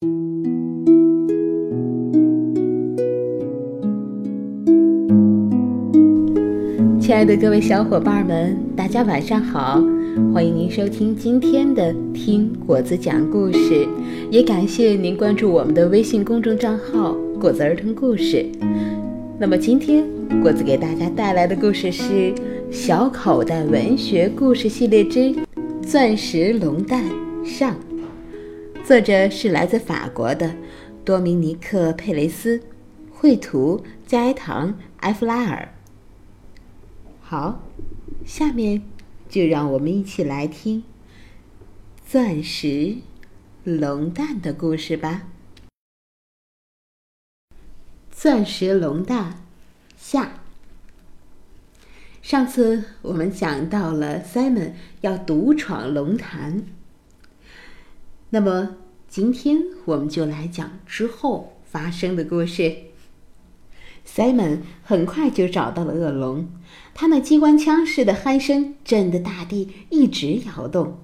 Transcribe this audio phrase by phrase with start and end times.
[0.00, 0.06] 亲
[7.12, 9.82] 爱的各位小伙伴们，大家晚上好！
[10.32, 13.58] 欢迎您收听今天的《听果子讲故事》，
[14.30, 18.46] 也感谢您关注我们的微信公众账号“果子儿童故事”。
[19.36, 20.04] 那么今天
[20.40, 22.04] 果子给大家带来的故事是
[22.70, 25.34] 《小口袋文学故事系列之
[25.82, 27.02] 钻石龙蛋
[27.44, 27.72] 上》，
[28.88, 30.56] 作者是来自法国的
[31.04, 32.62] 多明尼克·佩雷斯，
[33.12, 35.74] 绘图加埃唐·埃弗拉尔。
[37.20, 37.62] 好，
[38.24, 38.82] 下面
[39.28, 40.84] 就让我们一起来听
[42.06, 42.96] 钻石
[43.62, 45.28] 龙蛋的故事吧。
[48.10, 49.44] 钻石龙蛋
[49.98, 50.40] 下。
[52.22, 56.62] 上次我们讲到了 Simon 要独闯龙潭，
[58.30, 58.76] 那么
[59.08, 62.76] 今天我们就来讲之后发生的故事。
[64.06, 66.48] Simon 很快就找到了恶龙，
[66.94, 70.98] 他那机关枪似的鼾声震得大地一直摇动。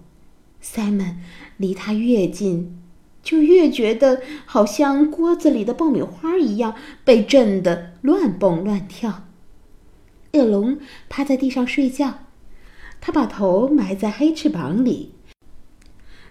[0.62, 1.16] Simon
[1.56, 2.78] 离他越近，
[3.22, 9.24] 就越觉得好像锅子里的爆米花一样被震得乱蹦乱跳。
[10.32, 10.78] 恶龙
[11.08, 12.14] 趴在地上睡觉，
[13.00, 15.14] 他把头埋在黑翅膀里。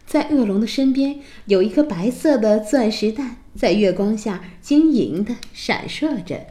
[0.05, 6.47] 在恶龙的身边有一颗白色的钻石蛋，在月光下晶莹的闪烁着。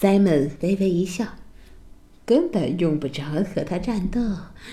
[0.00, 1.36] Simon 微微一笑，
[2.24, 4.20] 根本用不着和他战斗。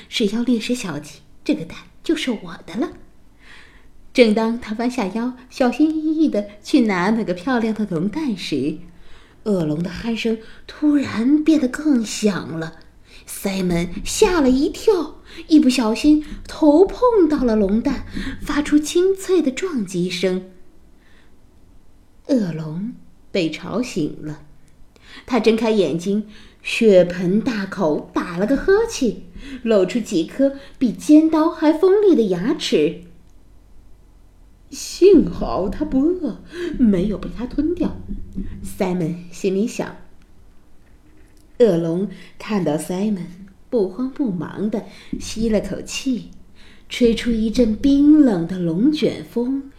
[0.08, 2.94] 只要猎食小鸡，这个蛋就是我的了。
[4.14, 8.80] 正当他弯下腰，小心翼翼的去拿那个漂亮的龙蛋时，
[9.44, 12.80] 恶龙的鼾声突然变得更响了。
[13.28, 18.06] Simon 吓了一跳，一不小心头碰到了龙蛋，
[18.42, 20.52] 发出清脆的撞击声。
[22.28, 22.94] 恶龙
[23.32, 24.44] 被吵醒了。
[25.26, 26.28] 他睁开眼睛，
[26.62, 29.18] 血盆大口打了个呵欠，
[29.64, 33.02] 露出几颗比尖刀还锋利的牙齿。
[34.70, 36.42] 幸好他不饿，
[36.80, 37.98] 没有被他吞掉。
[38.64, 39.98] Simon 心里想。
[41.60, 42.08] 恶龙
[42.40, 43.28] 看到 Simon，
[43.72, 44.84] 不慌不忙地
[45.18, 46.30] 吸了口气，
[46.90, 49.72] 吹出一阵冰冷的龙卷风，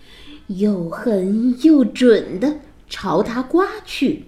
[0.47, 2.56] 又狠又准地
[2.88, 4.25] 朝他刮去。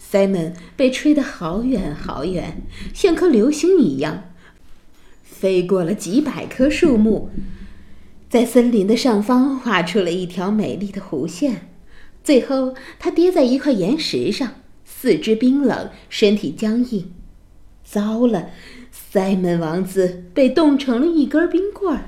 [0.00, 2.62] Simon 被吹得好远好远，
[2.94, 4.30] 像颗流星一样，
[5.22, 7.28] 飞过了几百棵树木，
[8.30, 11.68] 在森林的上方画出了一条美丽的弧线。
[12.22, 14.54] 最后，他跌在一块岩石上，
[14.86, 17.12] 四肢冰冷，身体僵硬。
[17.84, 18.50] 糟了
[18.90, 22.06] 塞门王子被冻成了一根冰棍儿。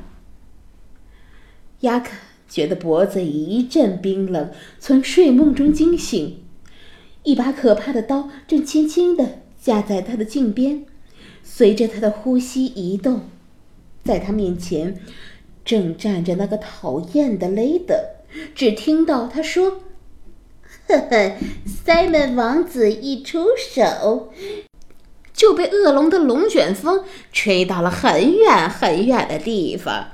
[1.80, 2.10] 亚克
[2.48, 4.50] 觉得脖子一阵冰冷，
[4.80, 6.42] 从睡梦中惊醒。
[7.22, 10.86] 一把可怕的刀正轻轻地架在他的颈边，
[11.42, 13.22] 随着他的呼吸移动，
[14.04, 15.00] 在他面前
[15.64, 17.96] 正站着那个讨厌的雷德。
[18.54, 19.80] 只听到他说
[20.86, 24.32] ：“呵呵塞门王子一出手，
[25.36, 30.08] 就被恶龙的龙卷风吹到了很远很远的地方。”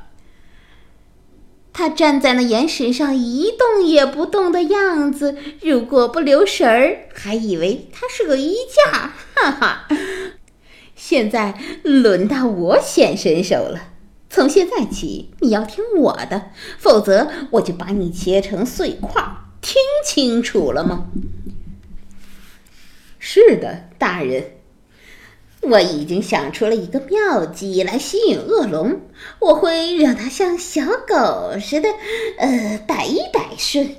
[1.75, 9.15] 他站在那岩石上一动也不动的样子，如果不留神儿，还以为他是个衣架。
[9.35, 9.89] 哈哈！
[10.95, 13.89] 现在轮到我显身手了。
[14.29, 19.23] 从现在起，你要听我的，否则我就把你切成碎块。
[19.63, 21.07] 听清楚了吗？
[23.19, 24.62] 是的，大人。
[25.63, 29.01] 我已经想出了一个妙计来吸引恶龙，
[29.39, 31.89] 我会让它像小狗似的，
[32.39, 33.95] 呃，百依百顺。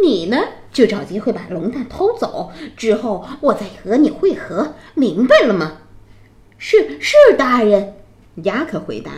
[0.00, 0.38] 你呢，
[0.72, 5.78] 就找机会把龙蛋偷走，之后我再和你会合，明白了吗？
[6.56, 7.94] 是是，大人。
[8.44, 9.10] 雅克回答。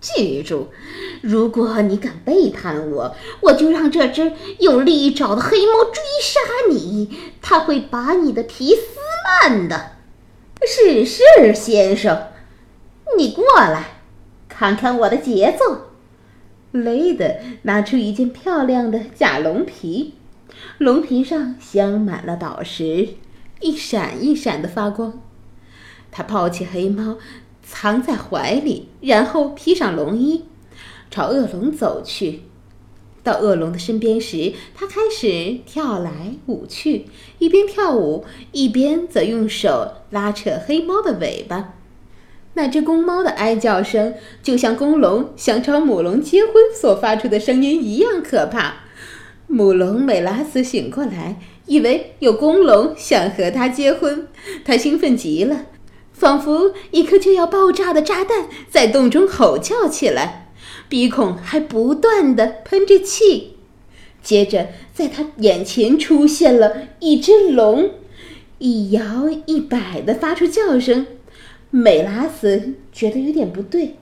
[0.00, 0.68] 记住，
[1.22, 6.40] 如果你敢背叛我，我就让这只用利爪的黑猫追杀
[6.70, 8.80] 你，它会把你的皮撕
[9.42, 9.95] 烂的。
[10.64, 12.28] 是是，先生，
[13.18, 14.00] 你过来，
[14.48, 15.90] 看看我的杰作。
[16.72, 20.14] 雷德拿出一件漂亮的假龙皮，
[20.78, 23.08] 龙皮上镶满了宝石，
[23.60, 25.20] 一闪一闪的发光。
[26.10, 27.18] 他抱起黑猫，
[27.62, 30.44] 藏在怀里，然后披上龙衣，
[31.10, 32.42] 朝恶龙走去。
[33.26, 37.06] 到恶龙的身边时，他开始跳来舞去，
[37.40, 41.74] 一边跳舞一边则用手拉扯黑猫的尾巴。
[42.54, 44.14] 那只公猫的哀叫声，
[44.44, 48.76] 就像公龙想找母龙结婚所发出的声音一样可怕。
[49.48, 54.28] 母龙美拉斯醒过来，以为有公龙想和他结婚，
[54.64, 55.66] 它兴奋极了，
[56.12, 60.45] 仿佛一颗就要爆炸的炸弹在洞中吼叫起来，
[60.88, 63.56] 鼻孔还不断的喷着气。
[64.22, 67.90] 接着，在他眼前出现了一只龙，
[68.58, 71.06] 一摇一摆的发出叫声。
[71.70, 73.96] 美拉斯觉得有点不对，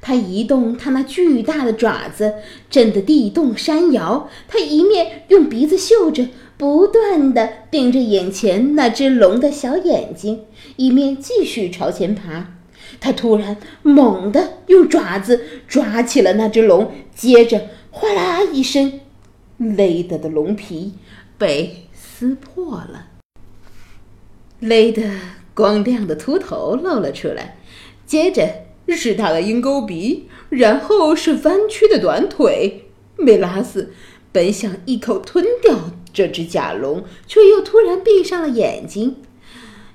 [0.00, 2.34] 他移动他那巨大的爪子，
[2.68, 4.28] 震得地动山摇。
[4.48, 6.28] 他一面用鼻子嗅着，
[6.58, 10.44] 不断的盯着眼前那只龙的小眼睛，
[10.76, 12.54] 一面继续朝前爬。
[13.02, 19.00] 他突然猛地用爪子抓起了那只龙，接着哗啦一声，
[19.58, 20.94] 勒得的龙皮
[21.36, 23.08] 被撕破了，
[24.60, 25.02] 勒得。
[25.54, 27.58] 光亮的秃头露了出来，
[28.06, 32.86] 接着是他的鹰钩鼻，然后是弯曲的短腿。
[33.18, 33.92] 梅拉斯
[34.32, 39.16] 本想一口吞掉这只甲龙，却又突然闭上了眼睛，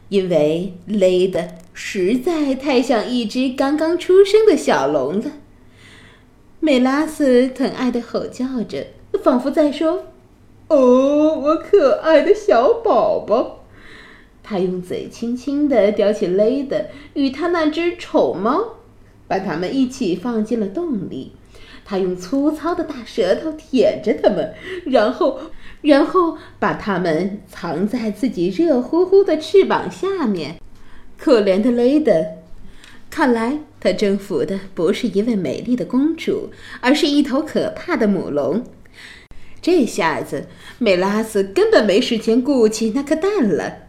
[0.10, 5.33] 因为勒得实在太像一只刚刚出生的小龙了。
[6.59, 8.88] 美拉斯疼爱的吼叫着，
[9.24, 10.06] 仿佛在说
[10.69, 13.63] ：“哦，我可爱的小宝宝。”
[14.41, 18.77] 他用嘴轻轻地叼起勒的与他那只丑猫，
[19.27, 21.33] 把它们一起放进了洞里。
[21.85, 24.53] 他用粗糙的大舌头舔着它们，
[24.88, 25.39] 然后，
[25.81, 30.57] 然后把它们藏在自己热乎乎的翅膀下面。
[31.17, 32.25] 可怜的雷德，
[33.09, 38.63] 看来他征服的不是一位美丽的公主，而是一头可怕的母龙。
[39.61, 40.47] 这下子，
[40.77, 43.87] 美拉斯根本没时间顾及那颗蛋了。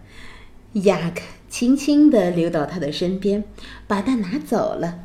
[0.72, 3.44] 亚克轻轻地溜到他的身边，
[3.86, 5.04] 把蛋拿走了。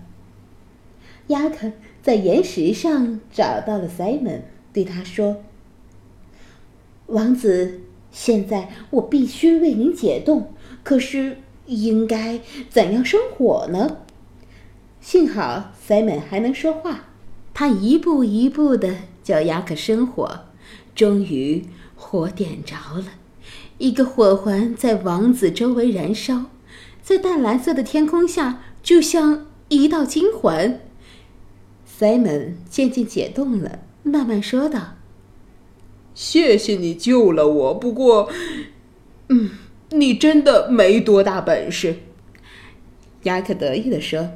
[1.27, 1.71] 亚克
[2.01, 4.43] 在岩石上找到了塞门，
[4.73, 5.43] 对他说
[7.07, 7.81] ：“王子，
[8.11, 10.53] 现在我必须为您解冻，
[10.83, 12.39] 可是应该
[12.69, 13.97] 怎样生火呢？”
[15.01, 17.05] 幸好塞门还能说话，
[17.53, 20.45] 他一步一步地教亚克生火，
[20.95, 21.65] 终于
[21.95, 23.05] 火点着了。
[23.79, 26.45] 一个火环在王子周围燃烧，
[27.01, 30.79] 在淡蓝色的天空下，就像一道金环。
[31.99, 34.95] Simon 渐渐解冻了，慢慢说道
[36.15, 38.29] ：“谢谢你救了我，不过，
[39.29, 39.49] 嗯，
[39.93, 41.97] 你真的没多大本事。”
[43.23, 44.31] 雅克得意地说：“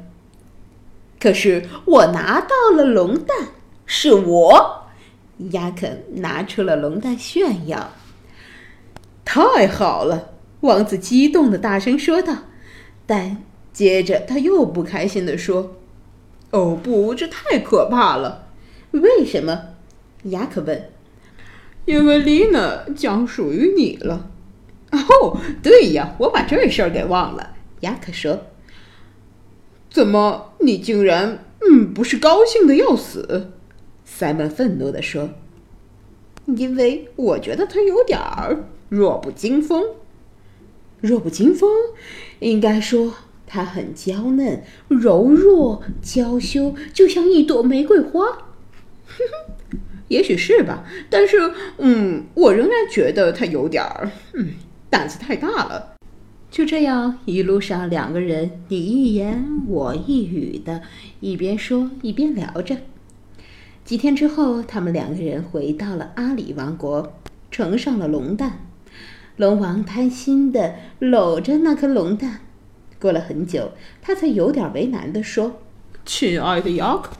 [1.20, 3.48] 可是我拿到了龙蛋，
[3.84, 4.88] 是我。”
[5.52, 7.92] 亚克拿出了龙蛋炫耀。
[9.24, 10.30] 太好了！
[10.62, 12.34] 王子激动的大声说道，
[13.06, 15.76] 但接着他又不开心的说
[16.50, 18.48] ：“哦不，这太可怕了！
[18.92, 19.74] 为什么？”
[20.24, 20.90] 雅克问。
[21.84, 24.30] “因为丽娜将属于你了。”
[24.92, 28.46] 哦，对呀，我把这事儿给忘了。”雅克说。
[29.90, 31.44] “怎么，你竟然……
[31.60, 33.52] 嗯，不是高兴的要死？”
[34.04, 35.30] 塞门愤怒的说。
[36.46, 39.84] “因为我觉得他有点儿……”弱不禁风，
[41.02, 41.68] 弱不禁风，
[42.38, 43.12] 应该说
[43.46, 48.24] 他很娇嫩、柔弱、娇羞，就像一朵玫瑰花。
[49.06, 49.24] 哼
[49.70, 54.52] 哼，也许是吧，但是，嗯，我仍然觉得他有点儿，嗯，
[54.90, 55.94] 胆子太大了。
[56.50, 60.82] 就这样，一路上两个人你一言我一语的，
[61.20, 62.78] 一边说一边聊着。
[63.84, 67.12] 几天之后，他们两个人回到了阿里王国，
[67.50, 68.66] 盛上了龙蛋。
[69.36, 72.40] 龙王贪心的搂着那颗龙蛋，
[72.98, 75.60] 过了很久，他才有点为难的说
[76.04, 77.12] ：“亲爱的雅克，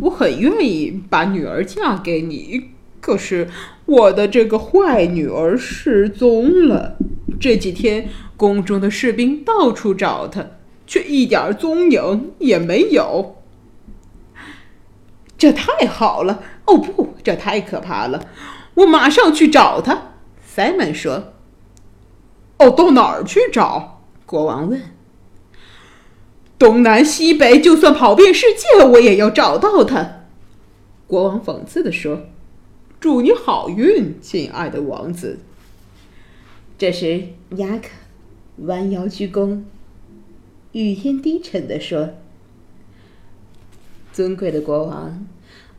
[0.00, 3.48] 我很愿意把女儿嫁给你，可是
[3.84, 6.96] 我的这个坏女儿失踪了。
[7.38, 10.46] 这几天，宫中的士兵到处找他，
[10.86, 13.36] 却一点踪影也没有。
[15.38, 16.42] 这太好了！
[16.64, 18.26] 哦不，这太可怕了！
[18.74, 20.14] 我马上去找他。”
[20.44, 21.32] 塞门说。
[22.58, 24.02] 哦，到哪儿去找？
[24.24, 24.80] 国王问。
[26.58, 30.24] 东南西北，就算跑遍世界，我也要找到他。
[31.06, 32.22] 国王讽刺地说
[32.98, 35.40] ：“祝你好运，亲爱的王子。”
[36.78, 37.88] 这时，雅克
[38.58, 39.62] 弯腰鞠躬，
[40.72, 42.10] 语音低沉地说
[44.12, 45.26] ：“尊贵的国王，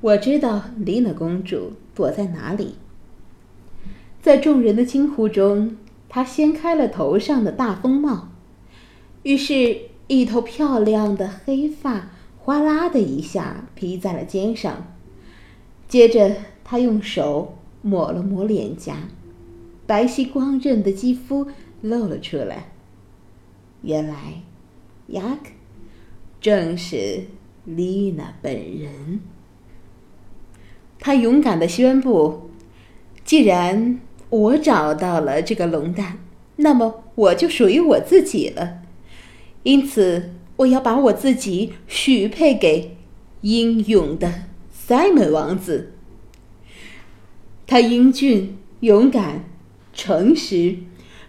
[0.02, 2.76] 我知道丽娜公主躲在哪里。”
[4.22, 5.78] 在众人的惊呼中。
[6.10, 8.30] 他掀开了头上的大风帽，
[9.24, 9.78] 于是
[10.08, 14.88] 一头漂亮的黑发哗啦的一下披在了肩上，
[15.90, 19.10] 接着他用手抹了抹脸颊，
[19.88, 21.48] 白皙光润的肌肤
[21.82, 22.72] 露了出来。
[23.82, 24.44] 原来，
[25.08, 25.52] 雅克
[26.40, 27.24] 正是
[27.66, 29.22] 丽娜本人。
[31.00, 32.50] 他勇敢的宣布
[33.24, 36.18] ：“既然我找到了这个龙蛋，
[36.58, 38.80] 那么我就属于我自己了。
[39.64, 42.98] 因此，我要把我自己许配给
[43.42, 44.44] 英勇的
[44.88, 45.94] Simon 王子。
[47.68, 49.44] 他英俊、勇敢、
[49.98, 50.78] 诚实，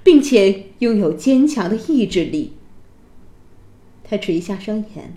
[0.05, 2.53] 并且拥有坚强的意志力。
[4.05, 5.15] 他垂下双眼，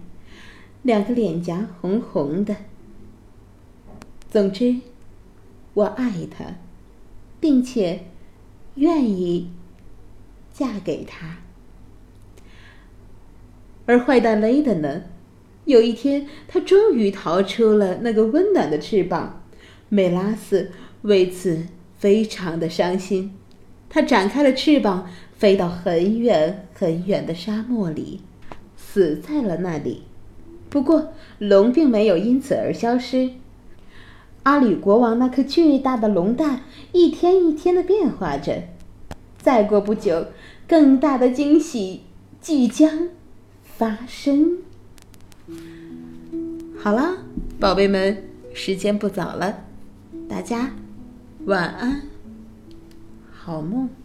[0.82, 2.56] 两个脸颊红红的。”
[4.32, 4.78] 总之，
[5.74, 6.56] 我爱他，
[7.42, 8.06] 并且
[8.76, 9.52] 愿意
[10.54, 11.40] 嫁给他。
[13.86, 15.04] 而坏蛋雷德呢？
[15.66, 19.44] 有一天，他终于逃出了那个温暖的翅膀。
[19.90, 21.68] 美拉斯为此
[21.98, 23.36] 非常的伤心，
[23.94, 25.06] 它展开了翅膀，
[25.38, 28.22] 飞到很远很远的沙漠里，
[28.78, 30.04] 死在了那里。
[30.70, 33.32] 不过，龙并没有因此而消失。
[34.44, 36.62] 阿里国王那颗巨大的龙蛋
[36.94, 38.64] 一天一天的变化着，
[39.38, 40.28] 再过不久，
[40.66, 42.04] 更大的惊喜
[42.40, 43.10] 即将
[43.64, 44.60] 发生。
[46.80, 47.18] 好了，
[47.60, 49.66] 宝贝们，时间不早了，
[50.30, 50.72] 大家
[51.46, 52.04] 晚安，
[53.44, 54.01] 好梦。